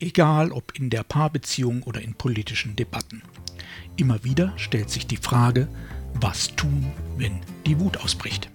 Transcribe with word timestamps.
egal 0.00 0.50
ob 0.50 0.76
in 0.76 0.90
der 0.90 1.02
Paarbeziehung 1.02 1.82
oder 1.82 2.00
in 2.00 2.14
politischen 2.14 2.74
Debatten. 2.74 3.22
Immer 3.96 4.24
wieder 4.24 4.52
stellt 4.56 4.90
sich 4.90 5.06
die 5.06 5.18
Frage, 5.18 5.68
was 6.14 6.56
tun, 6.56 6.90
wenn 7.16 7.40
die 7.66 7.78
Wut 7.78 7.98
ausbricht. 7.98 8.50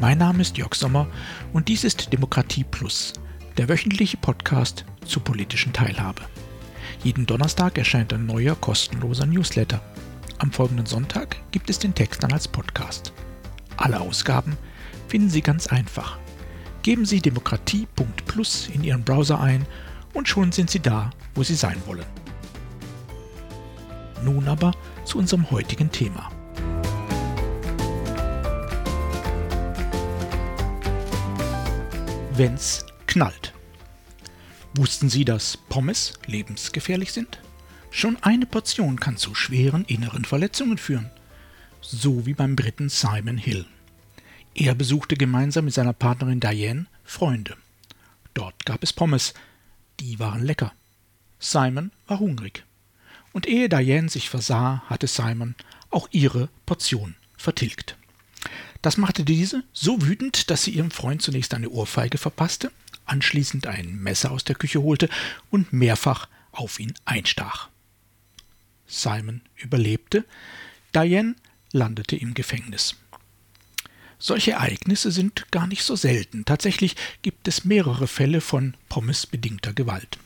Mein 0.00 0.18
Name 0.18 0.40
ist 0.40 0.56
Jörg 0.56 0.74
Sommer 0.74 1.06
und 1.52 1.68
dies 1.68 1.84
ist 1.84 2.12
Demokratie 2.12 2.64
Plus, 2.64 3.12
der 3.58 3.68
wöchentliche 3.68 4.16
Podcast 4.16 4.86
zur 5.04 5.22
politischen 5.22 5.74
Teilhabe. 5.74 6.22
Jeden 7.04 7.26
Donnerstag 7.26 7.76
erscheint 7.76 8.12
ein 8.14 8.24
neuer 8.24 8.54
kostenloser 8.56 9.26
Newsletter. 9.26 9.82
Am 10.38 10.52
folgenden 10.52 10.86
Sonntag 10.86 11.36
gibt 11.50 11.68
es 11.68 11.78
den 11.78 11.94
Text 11.94 12.22
dann 12.22 12.32
als 12.32 12.48
Podcast. 12.48 13.12
Alle 13.76 14.00
Ausgaben 14.00 14.56
finden 15.06 15.28
Sie 15.28 15.42
ganz 15.42 15.66
einfach 15.66 16.18
Geben 16.82 17.04
Sie 17.04 17.20
demokratie.plus 17.20 18.70
in 18.72 18.82
Ihren 18.84 19.04
Browser 19.04 19.40
ein 19.40 19.66
und 20.14 20.28
schon 20.28 20.50
sind 20.50 20.70
Sie 20.70 20.80
da, 20.80 21.10
wo 21.34 21.42
Sie 21.42 21.54
sein 21.54 21.76
wollen. 21.86 22.06
Nun 24.24 24.48
aber 24.48 24.72
zu 25.04 25.18
unserem 25.18 25.50
heutigen 25.50 25.90
Thema. 25.90 26.30
Wenn's 32.32 32.86
knallt. 33.06 33.52
Wussten 34.74 35.10
Sie, 35.10 35.26
dass 35.26 35.58
Pommes 35.58 36.14
lebensgefährlich 36.26 37.12
sind? 37.12 37.40
Schon 37.90 38.16
eine 38.22 38.46
Portion 38.46 38.98
kann 38.98 39.18
zu 39.18 39.34
schweren 39.34 39.84
inneren 39.84 40.24
Verletzungen 40.24 40.78
führen. 40.78 41.10
So 41.82 42.24
wie 42.24 42.34
beim 42.34 42.56
Briten 42.56 42.88
Simon 42.88 43.36
Hill. 43.36 43.66
Er 44.54 44.74
besuchte 44.74 45.16
gemeinsam 45.16 45.66
mit 45.66 45.74
seiner 45.74 45.92
Partnerin 45.92 46.40
Diane 46.40 46.86
Freunde. 47.04 47.56
Dort 48.34 48.66
gab 48.66 48.82
es 48.82 48.92
Pommes. 48.92 49.34
Die 50.00 50.18
waren 50.18 50.42
lecker. 50.42 50.72
Simon 51.38 51.90
war 52.06 52.18
hungrig. 52.18 52.64
Und 53.32 53.46
ehe 53.46 53.68
Diane 53.68 54.08
sich 54.08 54.28
versah, 54.28 54.82
hatte 54.86 55.06
Simon 55.06 55.54
auch 55.90 56.08
ihre 56.10 56.48
Portion 56.66 57.16
vertilgt. 57.36 57.96
Das 58.82 58.96
machte 58.96 59.24
diese 59.24 59.62
so 59.72 60.02
wütend, 60.02 60.50
dass 60.50 60.64
sie 60.64 60.70
ihrem 60.72 60.90
Freund 60.90 61.22
zunächst 61.22 61.54
eine 61.54 61.68
Ohrfeige 61.68 62.18
verpasste, 62.18 62.72
anschließend 63.04 63.66
ein 63.66 63.96
Messer 63.96 64.30
aus 64.30 64.44
der 64.44 64.56
Küche 64.56 64.82
holte 64.82 65.08
und 65.50 65.72
mehrfach 65.72 66.28
auf 66.52 66.80
ihn 66.80 66.94
einstach. 67.04 67.68
Simon 68.86 69.42
überlebte, 69.56 70.24
Diane 70.94 71.36
landete 71.72 72.16
im 72.16 72.34
Gefängnis. 72.34 72.96
Solche 74.22 74.52
Ereignisse 74.52 75.10
sind 75.10 75.50
gar 75.50 75.66
nicht 75.66 75.82
so 75.82 75.96
selten. 75.96 76.44
Tatsächlich 76.44 76.94
gibt 77.22 77.48
es 77.48 77.64
mehrere 77.64 78.06
Fälle 78.06 78.42
von 78.42 78.74
pommesbedingter 78.90 79.72
Gewalt. 79.72 80.18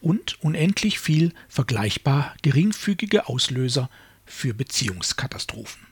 Und 0.00 0.42
unendlich 0.42 0.98
viel 0.98 1.32
vergleichbar 1.48 2.34
geringfügige 2.42 3.28
Auslöser 3.28 3.88
für 4.26 4.52
Beziehungskatastrophen. 4.52 5.86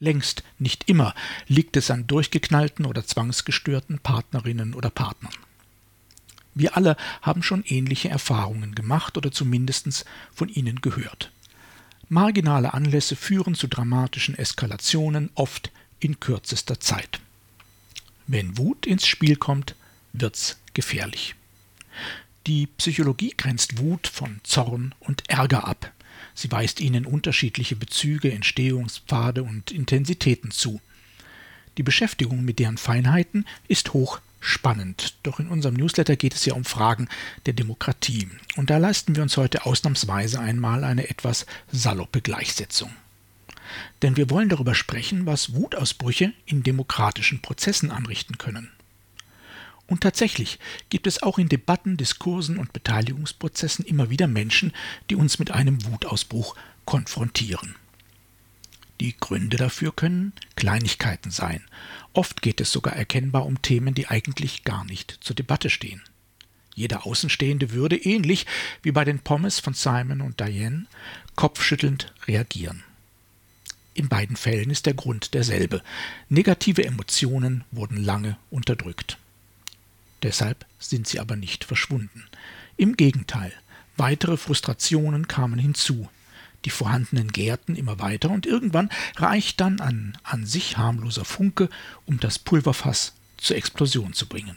Längst 0.00 0.42
nicht 0.58 0.88
immer 0.88 1.14
liegt 1.46 1.76
es 1.78 1.90
an 1.90 2.06
durchgeknallten 2.06 2.84
oder 2.84 3.06
zwangsgestörten 3.06 4.00
Partnerinnen 4.00 4.74
oder 4.74 4.90
Partnern. 4.90 5.32
Wir 6.54 6.76
alle 6.76 6.96
haben 7.22 7.42
schon 7.42 7.64
ähnliche 7.64 8.10
Erfahrungen 8.10 8.74
gemacht 8.74 9.16
oder 9.16 9.32
zumindest 9.32 10.04
von 10.34 10.50
ihnen 10.50 10.82
gehört. 10.82 11.30
Marginale 12.10 12.74
Anlässe 12.74 13.16
führen 13.16 13.54
zu 13.54 13.68
dramatischen 13.68 14.36
Eskalationen, 14.36 15.30
oft 15.34 15.70
in 16.02 16.20
kürzester 16.20 16.80
Zeit. 16.80 17.20
Wenn 18.26 18.58
Wut 18.58 18.86
ins 18.86 19.06
Spiel 19.06 19.36
kommt, 19.36 19.74
wird's 20.12 20.58
gefährlich. 20.74 21.34
Die 22.46 22.66
Psychologie 22.66 23.34
grenzt 23.36 23.78
Wut 23.78 24.06
von 24.08 24.40
Zorn 24.42 24.94
und 25.00 25.28
Ärger 25.28 25.66
ab. 25.66 25.92
Sie 26.34 26.50
weist 26.50 26.80
ihnen 26.80 27.06
unterschiedliche 27.06 27.76
Bezüge, 27.76 28.32
Entstehungspfade 28.32 29.42
und 29.42 29.70
Intensitäten 29.70 30.50
zu. 30.50 30.80
Die 31.78 31.82
Beschäftigung 31.82 32.44
mit 32.44 32.58
deren 32.58 32.78
Feinheiten 32.78 33.46
ist 33.68 33.92
hoch 33.92 34.20
spannend. 34.40 35.14
Doch 35.22 35.38
in 35.38 35.48
unserem 35.48 35.76
Newsletter 35.76 36.16
geht 36.16 36.34
es 36.34 36.44
ja 36.44 36.54
um 36.54 36.64
Fragen 36.64 37.08
der 37.46 37.54
Demokratie. 37.54 38.28
Und 38.56 38.70
da 38.70 38.78
leisten 38.78 39.14
wir 39.14 39.22
uns 39.22 39.36
heute 39.36 39.64
ausnahmsweise 39.64 40.40
einmal 40.40 40.84
eine 40.84 41.08
etwas 41.08 41.46
saloppe 41.70 42.20
Gleichsetzung. 42.20 42.90
Denn 44.02 44.16
wir 44.16 44.30
wollen 44.30 44.48
darüber 44.48 44.74
sprechen, 44.74 45.26
was 45.26 45.54
Wutausbrüche 45.54 46.32
in 46.46 46.62
demokratischen 46.62 47.42
Prozessen 47.42 47.90
anrichten 47.90 48.38
können. 48.38 48.70
Und 49.86 50.00
tatsächlich 50.00 50.58
gibt 50.88 51.06
es 51.06 51.22
auch 51.22 51.38
in 51.38 51.48
Debatten, 51.48 51.96
Diskursen 51.96 52.56
und 52.56 52.72
Beteiligungsprozessen 52.72 53.84
immer 53.84 54.10
wieder 54.10 54.26
Menschen, 54.26 54.72
die 55.10 55.16
uns 55.16 55.38
mit 55.38 55.50
einem 55.50 55.84
Wutausbruch 55.84 56.56
konfrontieren. 56.84 57.74
Die 59.00 59.16
Gründe 59.18 59.56
dafür 59.56 59.92
können 59.92 60.32
Kleinigkeiten 60.54 61.30
sein. 61.30 61.64
Oft 62.12 62.40
geht 62.40 62.60
es 62.60 62.70
sogar 62.70 62.94
erkennbar 62.94 63.46
um 63.46 63.60
Themen, 63.60 63.94
die 63.94 64.06
eigentlich 64.06 64.64
gar 64.64 64.84
nicht 64.84 65.18
zur 65.20 65.34
Debatte 65.34 65.70
stehen. 65.70 66.02
Jeder 66.74 67.04
Außenstehende 67.04 67.72
würde, 67.72 67.96
ähnlich 67.96 68.46
wie 68.82 68.92
bei 68.92 69.04
den 69.04 69.18
Pommes 69.18 69.60
von 69.60 69.74
Simon 69.74 70.20
und 70.20 70.40
Diane, 70.40 70.86
kopfschüttelnd 71.34 72.14
reagieren. 72.26 72.84
In 73.94 74.08
beiden 74.08 74.36
Fällen 74.36 74.70
ist 74.70 74.86
der 74.86 74.94
Grund 74.94 75.34
derselbe. 75.34 75.82
Negative 76.28 76.84
Emotionen 76.84 77.64
wurden 77.70 77.96
lange 78.02 78.38
unterdrückt. 78.50 79.18
Deshalb 80.22 80.64
sind 80.78 81.06
sie 81.06 81.20
aber 81.20 81.36
nicht 81.36 81.64
verschwunden. 81.64 82.24
Im 82.76 82.96
Gegenteil, 82.96 83.52
weitere 83.96 84.36
Frustrationen 84.36 85.28
kamen 85.28 85.58
hinzu. 85.58 86.08
Die 86.64 86.70
vorhandenen 86.70 87.32
gärten 87.32 87.74
immer 87.74 87.98
weiter 87.98 88.30
und 88.30 88.46
irgendwann 88.46 88.88
reicht 89.16 89.60
dann 89.60 89.80
ein 89.80 90.16
an 90.22 90.46
sich 90.46 90.78
harmloser 90.78 91.24
Funke, 91.24 91.68
um 92.06 92.20
das 92.20 92.38
Pulverfass 92.38 93.14
zur 93.36 93.56
Explosion 93.56 94.12
zu 94.12 94.26
bringen. 94.26 94.56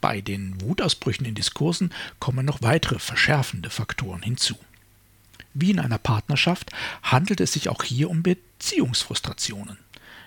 Bei 0.00 0.20
den 0.20 0.60
Wutausbrüchen 0.60 1.26
in 1.26 1.34
Diskursen 1.34 1.92
kommen 2.18 2.46
noch 2.46 2.62
weitere 2.62 2.98
verschärfende 2.98 3.70
Faktoren 3.70 4.22
hinzu. 4.22 4.56
Wie 5.54 5.70
in 5.70 5.78
einer 5.78 5.98
Partnerschaft 5.98 6.70
handelt 7.02 7.40
es 7.40 7.52
sich 7.52 7.68
auch 7.68 7.82
hier 7.82 8.10
um 8.10 8.22
Beziehungsfrustrationen. 8.22 9.78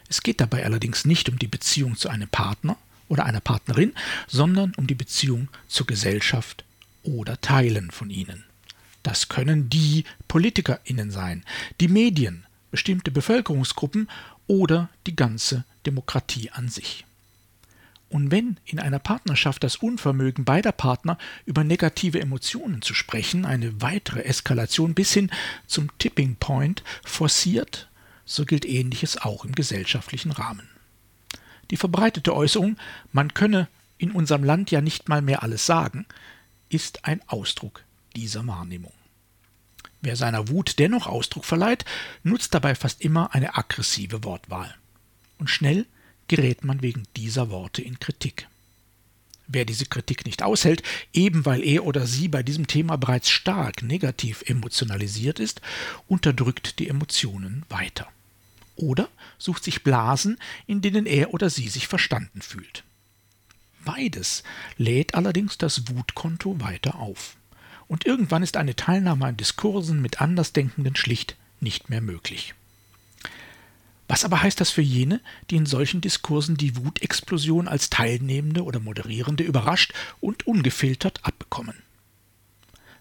Es 0.09 0.21
geht 0.21 0.41
dabei 0.41 0.65
allerdings 0.65 1.05
nicht 1.05 1.29
um 1.29 1.39
die 1.39 1.47
Beziehung 1.47 1.95
zu 1.95 2.09
einem 2.09 2.27
Partner 2.27 2.77
oder 3.07 3.25
einer 3.25 3.41
Partnerin, 3.41 3.93
sondern 4.27 4.73
um 4.75 4.87
die 4.87 4.95
Beziehung 4.95 5.49
zur 5.67 5.87
Gesellschaft 5.87 6.63
oder 7.03 7.39
Teilen 7.41 7.91
von 7.91 8.09
ihnen. 8.09 8.43
Das 9.03 9.27
können 9.27 9.69
die 9.69 10.05
Politikerinnen 10.27 11.11
sein, 11.11 11.43
die 11.81 11.89
Medien, 11.89 12.45
bestimmte 12.71 13.11
Bevölkerungsgruppen 13.11 14.09
oder 14.47 14.89
die 15.05 15.15
ganze 15.15 15.65
Demokratie 15.85 16.49
an 16.51 16.69
sich. 16.69 17.05
Und 18.13 18.29
wenn 18.29 18.59
in 18.63 18.77
einer 18.77 18.99
Partnerschaft 18.99 19.63
das 19.63 19.77
Unvermögen 19.77 20.45
beider 20.45 20.71
Partner 20.71 21.17
über 21.47 21.63
negative 21.63 22.21
Emotionen 22.21 22.83
zu 22.83 22.93
sprechen 22.93 23.43
eine 23.43 23.81
weitere 23.81 24.23
Eskalation 24.25 24.93
bis 24.93 25.13
hin 25.13 25.31
zum 25.65 25.89
Tipping 25.97 26.35
Point 26.35 26.83
forciert, 27.03 27.89
so 28.23 28.45
gilt 28.45 28.65
ähnliches 28.65 29.17
auch 29.17 29.45
im 29.45 29.53
gesellschaftlichen 29.53 30.29
Rahmen. 30.29 30.69
Die 31.71 31.75
verbreitete 31.75 32.35
Äußerung, 32.35 32.77
man 33.13 33.33
könne 33.33 33.67
in 33.97 34.11
unserem 34.11 34.43
Land 34.43 34.69
ja 34.69 34.81
nicht 34.81 35.09
mal 35.09 35.23
mehr 35.23 35.41
alles 35.41 35.65
sagen, 35.65 36.05
ist 36.69 37.05
ein 37.05 37.19
Ausdruck 37.25 37.83
dieser 38.15 38.45
Wahrnehmung. 38.45 38.93
Wer 40.01 40.17
seiner 40.17 40.49
Wut 40.49 40.77
dennoch 40.77 41.07
Ausdruck 41.07 41.45
verleiht, 41.45 41.83
nutzt 42.21 42.53
dabei 42.53 42.75
fast 42.75 43.01
immer 43.01 43.33
eine 43.33 43.57
aggressive 43.57 44.23
Wortwahl. 44.23 44.75
Und 45.39 45.49
schnell 45.49 45.87
gerät 46.27 46.63
man 46.63 46.81
wegen 46.81 47.03
dieser 47.15 47.49
Worte 47.49 47.81
in 47.81 47.99
Kritik. 47.99 48.47
Wer 49.47 49.65
diese 49.65 49.85
Kritik 49.85 50.25
nicht 50.25 50.41
aushält, 50.41 50.83
eben 51.11 51.45
weil 51.45 51.63
er 51.63 51.85
oder 51.85 52.07
sie 52.07 52.27
bei 52.27 52.43
diesem 52.43 52.67
Thema 52.67 52.95
bereits 52.95 53.29
stark 53.29 53.83
negativ 53.83 54.41
emotionalisiert 54.45 55.39
ist, 55.39 55.61
unterdrückt 56.07 56.79
die 56.79 56.87
Emotionen 56.87 57.65
weiter. 57.69 58.07
Oder 58.75 59.09
sucht 59.37 59.63
sich 59.63 59.83
Blasen, 59.83 60.39
in 60.65 60.81
denen 60.81 61.05
er 61.05 61.33
oder 61.33 61.49
sie 61.49 61.67
sich 61.67 61.87
verstanden 61.87 62.41
fühlt. 62.41 62.83
Beides 63.85 64.43
lädt 64.77 65.13
allerdings 65.13 65.57
das 65.57 65.89
Wutkonto 65.89 66.59
weiter 66.61 66.95
auf. 66.95 67.35
Und 67.87 68.05
irgendwann 68.05 68.43
ist 68.43 68.55
eine 68.55 68.75
Teilnahme 68.75 69.25
an 69.25 69.37
Diskursen 69.37 70.01
mit 70.01 70.21
Andersdenkenden 70.21 70.95
schlicht 70.95 71.35
nicht 71.59 71.89
mehr 71.89 72.01
möglich. 72.01 72.55
Was 74.07 74.25
aber 74.25 74.41
heißt 74.41 74.59
das 74.59 74.69
für 74.69 74.81
jene, 74.81 75.21
die 75.49 75.55
in 75.55 75.65
solchen 75.65 76.01
Diskursen 76.01 76.57
die 76.57 76.75
Wutexplosion 76.75 77.67
als 77.67 77.89
Teilnehmende 77.89 78.63
oder 78.63 78.79
Moderierende 78.79 79.43
überrascht 79.43 79.93
und 80.19 80.45
ungefiltert 80.45 81.19
abbekommen? 81.23 81.81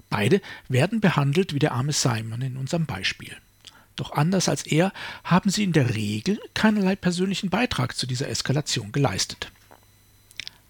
Beide 0.08 0.40
werden 0.68 1.00
behandelt 1.00 1.54
wie 1.54 1.58
der 1.58 1.72
arme 1.72 1.92
Simon 1.92 2.42
in 2.42 2.56
unserem 2.56 2.86
Beispiel. 2.86 3.36
Doch 3.96 4.12
anders 4.12 4.48
als 4.48 4.64
er 4.64 4.92
haben 5.24 5.50
sie 5.50 5.64
in 5.64 5.72
der 5.72 5.94
Regel 5.94 6.40
keinerlei 6.54 6.96
persönlichen 6.96 7.50
Beitrag 7.50 7.96
zu 7.96 8.06
dieser 8.06 8.28
Eskalation 8.28 8.92
geleistet. 8.92 9.50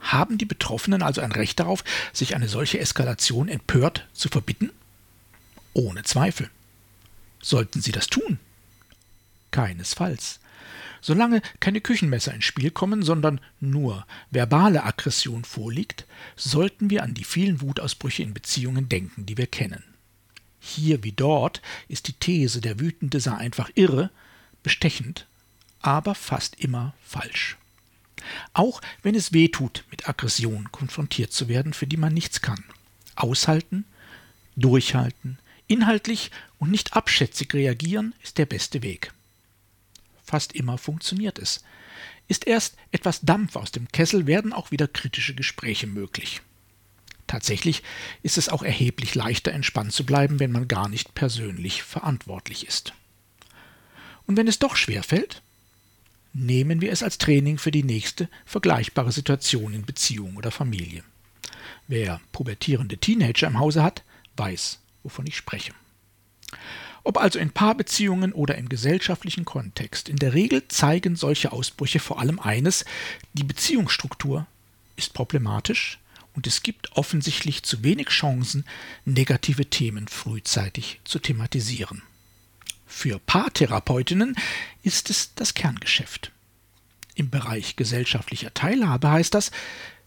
Haben 0.00 0.38
die 0.38 0.44
Betroffenen 0.44 1.02
also 1.02 1.20
ein 1.20 1.32
Recht 1.32 1.60
darauf, 1.60 1.84
sich 2.12 2.34
eine 2.34 2.48
solche 2.48 2.78
Eskalation 2.80 3.48
empört 3.48 4.08
zu 4.12 4.28
verbitten? 4.28 4.72
Ohne 5.72 6.02
Zweifel. 6.02 6.50
Sollten 7.40 7.80
sie 7.80 7.92
das 7.92 8.08
tun? 8.08 8.38
Keinesfalls. 9.52 10.40
Solange 11.00 11.42
keine 11.60 11.80
Küchenmesser 11.80 12.34
ins 12.34 12.44
Spiel 12.44 12.70
kommen, 12.70 13.02
sondern 13.02 13.40
nur 13.60 14.06
verbale 14.30 14.84
Aggression 14.84 15.44
vorliegt, 15.44 16.06
sollten 16.36 16.90
wir 16.90 17.02
an 17.02 17.14
die 17.14 17.24
vielen 17.24 17.60
Wutausbrüche 17.60 18.22
in 18.22 18.34
Beziehungen 18.34 18.88
denken, 18.88 19.26
die 19.26 19.36
wir 19.36 19.46
kennen. 19.46 19.84
Hier 20.60 21.02
wie 21.02 21.12
dort 21.12 21.60
ist 21.88 22.06
die 22.06 22.12
These, 22.12 22.60
der 22.60 22.78
Wütende 22.78 23.18
sei 23.18 23.34
einfach 23.34 23.70
irre, 23.74 24.10
bestechend, 24.62 25.26
aber 25.80 26.14
fast 26.14 26.60
immer 26.60 26.94
falsch. 27.04 27.56
Auch 28.52 28.80
wenn 29.02 29.16
es 29.16 29.32
weh 29.32 29.48
tut, 29.48 29.84
mit 29.90 30.08
Aggression 30.08 30.70
konfrontiert 30.70 31.32
zu 31.32 31.48
werden, 31.48 31.72
für 31.72 31.88
die 31.88 31.96
man 31.96 32.14
nichts 32.14 32.40
kann. 32.40 32.62
Aushalten, 33.16 33.84
durchhalten, 34.54 35.38
inhaltlich 35.66 36.30
und 36.60 36.70
nicht 36.70 36.94
abschätzig 36.94 37.52
reagieren 37.54 38.14
ist 38.22 38.38
der 38.38 38.46
beste 38.46 38.82
Weg. 38.82 39.12
Fast 40.22 40.54
immer 40.54 40.78
funktioniert 40.78 41.38
es. 41.38 41.62
Ist 42.28 42.46
erst 42.46 42.76
etwas 42.92 43.20
Dampf 43.22 43.56
aus 43.56 43.72
dem 43.72 43.88
Kessel, 43.88 44.26
werden 44.26 44.52
auch 44.52 44.70
wieder 44.70 44.88
kritische 44.88 45.34
Gespräche 45.34 45.86
möglich. 45.86 46.40
Tatsächlich 47.26 47.82
ist 48.22 48.38
es 48.38 48.48
auch 48.48 48.62
erheblich 48.62 49.14
leichter 49.14 49.52
entspannt 49.52 49.92
zu 49.92 50.04
bleiben, 50.04 50.38
wenn 50.38 50.52
man 50.52 50.68
gar 50.68 50.88
nicht 50.88 51.14
persönlich 51.14 51.82
verantwortlich 51.82 52.66
ist. 52.66 52.92
Und 54.26 54.36
wenn 54.36 54.48
es 54.48 54.58
doch 54.58 54.76
schwer 54.76 55.02
fällt, 55.02 55.42
nehmen 56.32 56.80
wir 56.80 56.92
es 56.92 57.02
als 57.02 57.18
Training 57.18 57.58
für 57.58 57.70
die 57.70 57.84
nächste 57.84 58.28
vergleichbare 58.44 59.12
Situation 59.12 59.72
in 59.72 59.84
Beziehung 59.84 60.36
oder 60.36 60.50
Familie. 60.50 61.04
Wer 61.88 62.20
pubertierende 62.32 62.98
Teenager 62.98 63.46
im 63.46 63.58
Hause 63.58 63.82
hat, 63.82 64.02
weiß, 64.36 64.80
wovon 65.02 65.26
ich 65.26 65.36
spreche. 65.36 65.72
Ob 67.04 67.18
also 67.18 67.38
in 67.38 67.50
Paarbeziehungen 67.50 68.32
oder 68.32 68.56
im 68.56 68.68
gesellschaftlichen 68.68 69.44
Kontext, 69.44 70.08
in 70.08 70.16
der 70.16 70.34
Regel 70.34 70.68
zeigen 70.68 71.16
solche 71.16 71.52
Ausbrüche 71.52 71.98
vor 71.98 72.20
allem 72.20 72.38
eines, 72.38 72.84
die 73.32 73.44
Beziehungsstruktur 73.44 74.46
ist 74.96 75.12
problematisch 75.12 75.98
und 76.34 76.46
es 76.46 76.62
gibt 76.62 76.92
offensichtlich 76.92 77.62
zu 77.64 77.82
wenig 77.82 78.08
Chancen, 78.08 78.64
negative 79.04 79.66
Themen 79.66 80.06
frühzeitig 80.08 81.00
zu 81.04 81.18
thematisieren. 81.18 82.02
Für 82.86 83.18
Paartherapeutinnen 83.18 84.36
ist 84.82 85.10
es 85.10 85.34
das 85.34 85.54
Kerngeschäft. 85.54 86.30
Im 87.14 87.30
Bereich 87.30 87.76
gesellschaftlicher 87.76 88.54
Teilhabe 88.54 89.10
heißt 89.10 89.34
das, 89.34 89.50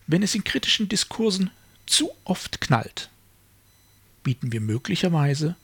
wenn 0.08 0.24
es 0.24 0.36
in 0.36 0.44
kritischen 0.44 0.88
Diskursen 0.88 1.52
zu 1.86 2.12
oft 2.24 2.62
knallt, 2.62 3.10
bieten 4.24 4.52
wir 4.52 4.62
möglicherweise 4.62 5.56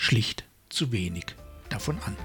schlicht 0.00 0.44
zu 0.70 0.92
wenig 0.92 1.26
davon 1.68 1.98
an. 1.98 2.16